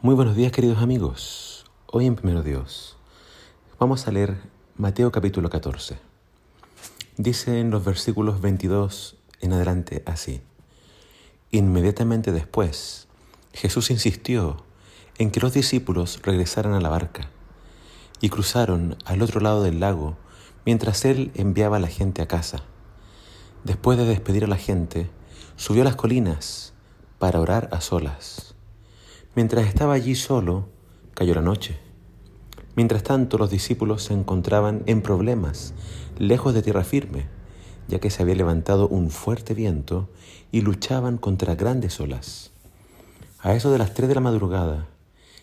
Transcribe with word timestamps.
Muy 0.00 0.14
buenos 0.14 0.36
días 0.36 0.52
queridos 0.52 0.78
amigos. 0.78 1.64
Hoy 1.86 2.06
en 2.06 2.14
Primero 2.14 2.44
Dios 2.44 2.96
vamos 3.80 4.06
a 4.06 4.12
leer 4.12 4.36
Mateo 4.76 5.10
capítulo 5.10 5.50
14. 5.50 5.98
Dice 7.16 7.58
en 7.58 7.70
los 7.70 7.84
versículos 7.84 8.40
22 8.40 9.16
en 9.40 9.54
adelante 9.54 10.04
así. 10.06 10.40
Inmediatamente 11.50 12.30
después, 12.30 13.08
Jesús 13.52 13.90
insistió 13.90 14.62
en 15.18 15.32
que 15.32 15.40
los 15.40 15.52
discípulos 15.52 16.20
regresaran 16.22 16.74
a 16.74 16.80
la 16.80 16.90
barca 16.90 17.30
y 18.20 18.28
cruzaron 18.28 18.96
al 19.04 19.20
otro 19.20 19.40
lado 19.40 19.64
del 19.64 19.80
lago 19.80 20.16
mientras 20.64 21.04
él 21.06 21.32
enviaba 21.34 21.78
a 21.78 21.80
la 21.80 21.88
gente 21.88 22.22
a 22.22 22.28
casa. 22.28 22.62
Después 23.64 23.98
de 23.98 24.06
despedir 24.06 24.44
a 24.44 24.48
la 24.48 24.58
gente, 24.58 25.10
subió 25.56 25.82
a 25.82 25.86
las 25.86 25.96
colinas 25.96 26.72
para 27.18 27.40
orar 27.40 27.68
a 27.72 27.80
solas. 27.80 28.54
Mientras 29.34 29.66
estaba 29.66 29.94
allí 29.94 30.14
solo, 30.14 30.68
cayó 31.14 31.34
la 31.34 31.42
noche. 31.42 31.78
Mientras 32.74 33.02
tanto, 33.02 33.38
los 33.38 33.50
discípulos 33.50 34.04
se 34.04 34.14
encontraban 34.14 34.82
en 34.86 35.02
problemas, 35.02 35.74
lejos 36.18 36.54
de 36.54 36.62
tierra 36.62 36.82
firme, 36.82 37.26
ya 37.88 38.00
que 38.00 38.10
se 38.10 38.22
había 38.22 38.34
levantado 38.34 38.88
un 38.88 39.10
fuerte 39.10 39.54
viento 39.54 40.08
y 40.50 40.62
luchaban 40.62 41.18
contra 41.18 41.54
grandes 41.54 42.00
olas. 42.00 42.50
A 43.40 43.54
eso 43.54 43.70
de 43.70 43.78
las 43.78 43.94
tres 43.94 44.08
de 44.08 44.14
la 44.14 44.20
madrugada, 44.20 44.88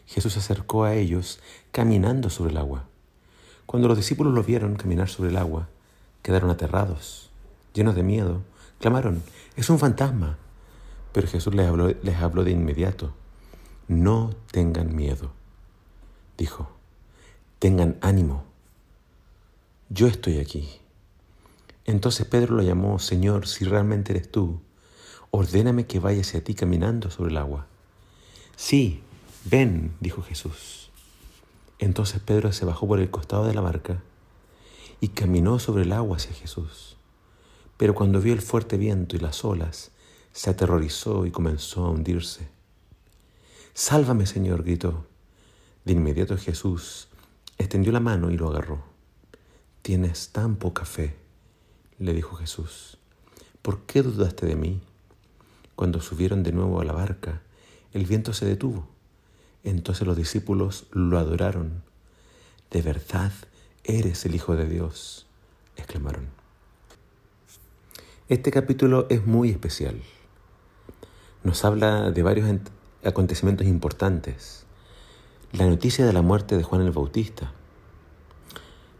Jesús 0.06 0.34
se 0.34 0.40
acercó 0.40 0.84
a 0.84 0.96
ellos 0.96 1.40
caminando 1.72 2.30
sobre 2.30 2.52
el 2.52 2.58
agua. 2.58 2.86
Cuando 3.66 3.88
los 3.88 3.98
discípulos 3.98 4.34
lo 4.34 4.44
vieron 4.44 4.76
caminar 4.76 5.10
sobre 5.10 5.30
el 5.30 5.38
agua, 5.38 5.70
quedaron 6.22 6.50
aterrados, 6.50 7.30
llenos 7.74 7.96
de 7.96 8.04
miedo, 8.04 8.42
clamaron, 8.80 9.24
es 9.56 9.70
un 9.70 9.80
fantasma. 9.80 10.38
Pero 11.14 11.28
Jesús 11.28 11.56
les 11.56 11.68
habló, 11.68 11.94
les 12.02 12.16
habló 12.18 12.44
de 12.44 12.52
inmediato 12.52 13.14
no 13.88 14.32
tengan 14.52 14.96
miedo, 14.96 15.32
dijo, 16.38 16.70
tengan 17.60 17.98
ánimo, 18.02 18.44
yo 19.90 20.08
estoy 20.08 20.40
aquí. 20.40 20.70
Entonces 21.86 22.26
Pedro 22.26 22.56
lo 22.56 22.64
llamó, 22.64 22.98
Señor, 22.98 23.48
si 23.48 23.66
realmente 23.66 24.14
eres 24.14 24.32
tú, 24.32 24.60
ordéname 25.30 25.86
que 25.86 26.00
vaya 26.00 26.22
hacia 26.22 26.44
ti 26.44 26.56
caminando 26.56 27.12
sobre 27.12 27.30
el 27.30 27.38
agua. 27.38 27.68
Sí, 28.56 29.04
ven, 29.44 29.94
dijo 30.00 30.24
Jesús. 30.24 30.90
Entonces 31.78 32.22
Pedro 32.22 32.52
se 32.54 32.66
bajó 32.66 32.88
por 32.88 33.00
el 33.00 33.12
costado 33.12 33.46
de 33.46 33.54
la 33.54 33.62
barca 33.62 34.02
y 35.00 35.10
caminó 35.10 35.60
sobre 35.60 35.84
el 35.84 35.92
agua 35.92 36.18
hacia 36.18 36.34
Jesús. 36.34 36.98
Pero 37.78 37.94
cuando 37.94 38.22
vio 38.22 38.34
el 38.34 38.42
fuerte 38.42 38.78
viento 38.78 39.16
y 39.16 39.20
las 39.20 39.46
olas, 39.46 39.92
se 40.32 40.50
aterrorizó 40.50 41.26
y 41.26 41.32
comenzó 41.32 41.86
a 41.86 41.92
hundirse. 41.92 42.55
Sálvame, 43.78 44.26
Señor, 44.26 44.64
gritó. 44.64 45.06
De 45.84 45.92
inmediato 45.92 46.38
Jesús 46.38 47.10
extendió 47.58 47.92
la 47.92 48.00
mano 48.00 48.32
y 48.32 48.38
lo 48.38 48.48
agarró. 48.48 48.82
Tienes 49.82 50.30
tan 50.30 50.56
poca 50.56 50.86
fe, 50.86 51.14
le 52.00 52.14
dijo 52.14 52.38
Jesús. 52.38 52.98
¿Por 53.62 53.82
qué 53.82 54.02
dudaste 54.02 54.46
de 54.46 54.56
mí? 54.56 54.82
Cuando 55.76 56.00
subieron 56.00 56.42
de 56.42 56.54
nuevo 56.54 56.80
a 56.80 56.86
la 56.86 56.94
barca, 56.94 57.42
el 57.92 58.06
viento 58.06 58.32
se 58.32 58.46
detuvo. 58.46 58.88
Entonces 59.66 60.08
los 60.08 60.16
discípulos 60.16 60.86
lo 60.92 61.20
adoraron. 61.20 61.84
De 62.72 62.82
verdad 62.82 63.34
eres 63.84 64.26
el 64.26 64.36
Hijo 64.36 64.56
de 64.56 64.70
Dios, 64.70 65.28
exclamaron. 65.76 66.30
Este 68.30 68.52
capítulo 68.52 69.06
es 69.10 69.26
muy 69.26 69.50
especial. 69.50 70.02
Nos 71.44 71.66
habla 71.66 72.12
de 72.12 72.24
varios 72.24 72.48
acontecimientos 73.06 73.68
importantes. 73.68 74.66
La 75.52 75.66
noticia 75.66 76.06
de 76.06 76.14
la 76.14 76.22
muerte 76.22 76.58
de 76.58 76.64
Juan 76.64 76.82
el 76.82 76.92
Bautista. 76.92 77.54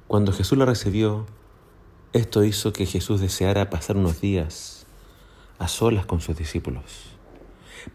Cuando 0.08 0.32
Jesús 0.32 0.58
la 0.58 0.66
recibió, 0.66 1.26
esto 2.14 2.44
hizo 2.44 2.72
que 2.72 2.86
Jesús 2.86 3.20
deseara 3.20 3.70
pasar 3.70 3.98
unos 3.98 4.22
días 4.22 4.86
a 5.58 5.68
solas 5.68 6.06
con 6.06 6.22
sus 6.22 6.38
discípulos. 6.38 7.16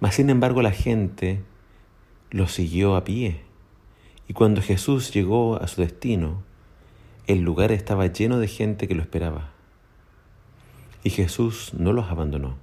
Mas 0.00 0.16
sin 0.16 0.30
embargo 0.30 0.62
la 0.62 0.72
gente 0.72 1.42
lo 2.30 2.48
siguió 2.48 2.96
a 2.96 3.04
pie. 3.04 3.42
Y 4.26 4.32
cuando 4.32 4.62
Jesús 4.62 5.12
llegó 5.12 5.60
a 5.62 5.68
su 5.68 5.80
destino, 5.80 6.42
el 7.26 7.40
lugar 7.40 7.70
estaba 7.72 8.06
lleno 8.06 8.38
de 8.38 8.48
gente 8.48 8.88
que 8.88 8.94
lo 8.94 9.02
esperaba. 9.02 9.52
Y 11.04 11.10
Jesús 11.10 11.72
no 11.74 11.92
los 11.92 12.10
abandonó. 12.10 12.56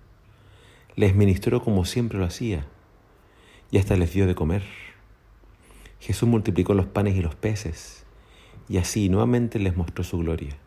Les 0.96 1.16
ministró 1.16 1.64
como 1.64 1.86
siempre 1.86 2.20
lo 2.20 2.26
hacía 2.26 2.68
y 3.72 3.78
hasta 3.78 3.96
les 3.96 4.14
dio 4.14 4.28
de 4.28 4.36
comer. 4.36 4.64
Jesús 6.00 6.28
multiplicó 6.30 6.74
los 6.74 6.86
panes 6.86 7.16
y 7.16 7.22
los 7.22 7.36
peces 7.36 8.06
y 8.70 8.78
así 8.78 9.10
nuevamente 9.10 9.60
les 9.60 9.76
mostró 9.76 10.04
su 10.04 10.18
gloria. 10.20 10.58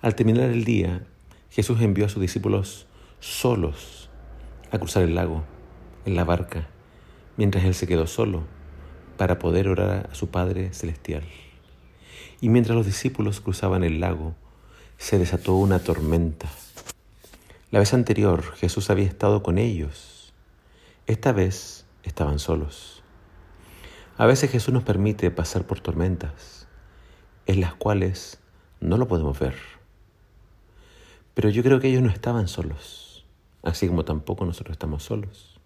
Al 0.00 0.14
terminar 0.14 0.50
el 0.50 0.64
día, 0.64 1.06
Jesús 1.50 1.80
envió 1.80 2.06
a 2.06 2.08
sus 2.08 2.20
discípulos 2.20 2.86
solos 3.20 4.10
a 4.70 4.78
cruzar 4.78 5.04
el 5.04 5.14
lago 5.14 5.44
en 6.04 6.16
la 6.16 6.24
barca, 6.24 6.68
mientras 7.36 7.64
él 7.64 7.74
se 7.74 7.86
quedó 7.86 8.06
solo 8.06 8.42
para 9.16 9.38
poder 9.38 9.68
orar 9.68 10.10
a 10.10 10.14
su 10.14 10.28
Padre 10.28 10.72
Celestial. 10.74 11.22
Y 12.40 12.48
mientras 12.48 12.76
los 12.76 12.86
discípulos 12.86 13.40
cruzaban 13.40 13.84
el 13.84 14.00
lago, 14.00 14.34
se 14.98 15.18
desató 15.18 15.54
una 15.54 15.78
tormenta. 15.78 16.48
La 17.70 17.78
vez 17.78 17.94
anterior 17.94 18.42
Jesús 18.56 18.90
había 18.90 19.06
estado 19.06 19.42
con 19.42 19.58
ellos 19.58 20.13
esta 21.06 21.32
vez 21.32 21.84
estaban 22.02 22.38
solos. 22.38 23.02
A 24.16 24.24
veces 24.26 24.50
Jesús 24.50 24.72
nos 24.72 24.84
permite 24.84 25.30
pasar 25.30 25.66
por 25.66 25.80
tormentas 25.80 26.66
en 27.46 27.60
las 27.60 27.74
cuales 27.74 28.40
no 28.80 28.96
lo 28.96 29.06
podemos 29.06 29.38
ver. 29.38 29.54
Pero 31.34 31.50
yo 31.50 31.62
creo 31.62 31.78
que 31.78 31.88
ellos 31.88 32.02
no 32.02 32.08
estaban 32.08 32.48
solos, 32.48 33.26
así 33.62 33.86
como 33.86 34.04
tampoco 34.04 34.46
nosotros 34.46 34.74
estamos 34.74 35.02
solos. 35.02 35.60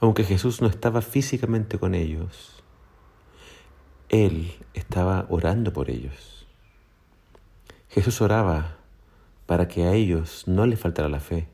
Aunque 0.00 0.24
Jesús 0.24 0.60
no 0.60 0.66
estaba 0.66 1.00
físicamente 1.00 1.78
con 1.78 1.94
ellos, 1.94 2.64
Él 4.08 4.52
estaba 4.74 5.26
orando 5.28 5.72
por 5.72 5.90
ellos. 5.90 6.46
Jesús 7.88 8.20
oraba 8.20 8.78
para 9.46 9.68
que 9.68 9.84
a 9.84 9.92
ellos 9.92 10.48
no 10.48 10.66
les 10.66 10.80
faltara 10.80 11.08
la 11.08 11.20
fe 11.20 11.51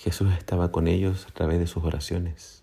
Jesús 0.00 0.32
estaba 0.32 0.72
con 0.72 0.88
ellos 0.88 1.26
a 1.28 1.34
través 1.34 1.58
de 1.58 1.66
sus 1.66 1.84
oraciones. 1.84 2.62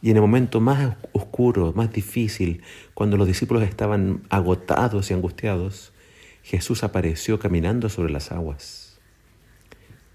Y 0.00 0.10
en 0.10 0.16
el 0.18 0.22
momento 0.22 0.60
más 0.60 0.96
oscuro, 1.10 1.72
más 1.74 1.92
difícil, 1.92 2.62
cuando 2.94 3.16
los 3.16 3.26
discípulos 3.26 3.64
estaban 3.64 4.22
agotados 4.30 5.10
y 5.10 5.14
angustiados, 5.14 5.92
Jesús 6.44 6.84
apareció 6.84 7.40
caminando 7.40 7.88
sobre 7.88 8.12
las 8.12 8.30
aguas. 8.30 9.00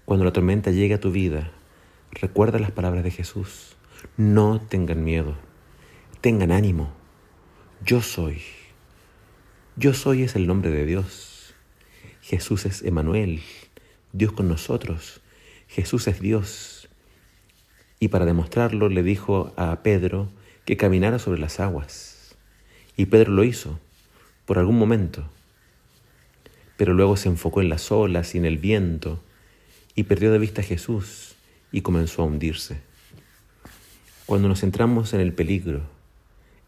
Cuando 0.06 0.24
la 0.24 0.32
tormenta 0.32 0.70
llegue 0.70 0.94
a 0.94 1.00
tu 1.00 1.10
vida, 1.10 1.52
recuerda 2.10 2.58
las 2.58 2.70
palabras 2.70 3.04
de 3.04 3.10
Jesús. 3.10 3.76
No 4.16 4.62
tengan 4.62 5.04
miedo, 5.04 5.34
tengan 6.22 6.52
ánimo. 6.52 6.90
Yo 7.84 8.00
soy. 8.00 8.40
Yo 9.76 9.92
soy 9.92 10.22
es 10.22 10.36
el 10.36 10.46
nombre 10.46 10.70
de 10.70 10.86
Dios. 10.86 11.54
Jesús 12.22 12.64
es 12.64 12.82
Emanuel, 12.82 13.42
Dios 14.14 14.32
con 14.32 14.48
nosotros. 14.48 15.19
Jesús 15.70 16.08
es 16.08 16.20
Dios. 16.20 16.88
Y 18.00 18.08
para 18.08 18.24
demostrarlo 18.24 18.88
le 18.88 19.04
dijo 19.04 19.52
a 19.56 19.84
Pedro 19.84 20.28
que 20.64 20.76
caminara 20.76 21.20
sobre 21.20 21.40
las 21.40 21.60
aguas. 21.60 22.34
Y 22.96 23.06
Pedro 23.06 23.30
lo 23.30 23.44
hizo 23.44 23.78
por 24.46 24.58
algún 24.58 24.78
momento. 24.78 25.24
Pero 26.76 26.92
luego 26.92 27.16
se 27.16 27.28
enfocó 27.28 27.60
en 27.60 27.68
las 27.68 27.92
olas 27.92 28.34
y 28.34 28.38
en 28.38 28.46
el 28.46 28.58
viento 28.58 29.22
y 29.94 30.04
perdió 30.04 30.32
de 30.32 30.38
vista 30.38 30.60
a 30.60 30.64
Jesús 30.64 31.36
y 31.70 31.82
comenzó 31.82 32.22
a 32.22 32.24
hundirse. 32.26 32.80
Cuando 34.26 34.48
nos 34.48 34.60
centramos 34.60 35.14
en 35.14 35.20
el 35.20 35.32
peligro, 35.32 35.82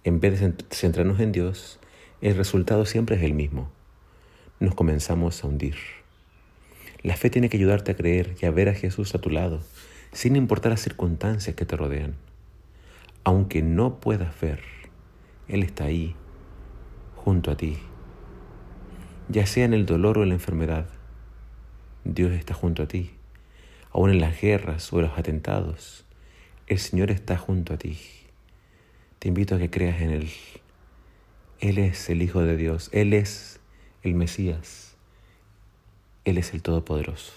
en 0.05 0.21
vez 0.21 0.41
de 0.41 0.55
centrarnos 0.71 1.19
en 1.19 1.33
Dios, 1.33 1.81
el 2.21 2.37
resultado 2.37 2.87
siempre 2.87 3.17
es 3.17 3.23
el 3.23 3.35
mismo. 3.35 3.69
Nos 4.61 4.77
comenzamos 4.77 5.43
a 5.43 5.49
hundir. 5.49 6.02
La 7.03 7.17
fe 7.17 7.31
tiene 7.31 7.49
que 7.49 7.57
ayudarte 7.57 7.93
a 7.93 7.97
creer 7.97 8.37
y 8.41 8.47
a 8.47 8.53
ver 8.53 8.69
a 8.69 8.75
Jesús 8.75 9.15
a 9.15 9.21
tu 9.21 9.29
lado, 9.29 9.61
sin 10.13 10.37
importar 10.37 10.71
las 10.71 10.81
circunstancias 10.81 11.57
que 11.57 11.67
te 11.67 11.77
rodean. 11.77 12.15
Aunque 13.25 13.61
no 13.61 13.99
puedas 13.99 14.41
ver, 14.41 14.61
Él 15.49 15.65
está 15.65 15.85
ahí, 15.85 16.15
junto 17.17 17.51
a 17.51 17.57
ti. 17.57 17.79
Ya 19.29 19.47
sea 19.47 19.65
en 19.65 19.75
el 19.75 19.85
dolor 19.85 20.19
o 20.19 20.23
en 20.23 20.29
la 20.29 20.35
enfermedad, 20.37 20.87
Dios 22.05 22.33
está 22.33 22.55
junto 22.55 22.85
a 22.85 22.87
ti. 22.87 23.11
Aún 23.91 24.11
en 24.11 24.21
las 24.21 24.41
guerras 24.41 24.93
o 24.93 25.01
en 25.01 25.07
los 25.07 25.19
atentados, 25.19 26.05
el 26.69 26.79
Señor 26.79 27.11
está 27.11 27.37
junto 27.37 27.75
a 27.75 27.79
ti. 27.79 27.99
Te 29.19 29.29
invito 29.29 29.57
a 29.57 29.59
que 29.59 29.71
creas 29.71 30.01
en 30.03 30.11
Él. 30.11 30.31
Él 31.61 31.79
es 31.79 32.09
el 32.11 32.23
Hijo 32.23 32.43
de 32.43 32.57
Dios, 32.57 32.91
Él 32.93 33.13
es 33.13 33.61
el 34.03 34.15
Mesías. 34.15 34.92
Él 36.25 36.39
es 36.39 36.55
el 36.55 36.63
Todopoderoso. 36.63 37.33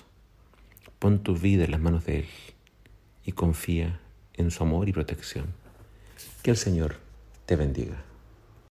Pon 1.00 1.24
tu 1.24 1.36
vida 1.36 1.66
en 1.66 1.72
las 1.72 1.82
manos 1.82 2.06
de 2.06 2.20
Él 2.20 2.28
y 3.26 3.32
confía 3.32 4.00
en 4.34 4.52
su 4.52 4.64
amor 4.64 4.88
y 4.88 4.94
protección. 4.94 5.48
Que 6.44 6.52
el 6.52 6.58
Señor 6.58 6.98
te 7.46 7.56
bendiga. 7.56 8.04